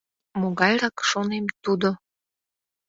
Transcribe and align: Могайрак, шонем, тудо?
Могайрак, 0.39 0.95
шонем, 1.09 1.45
тудо? 1.63 1.89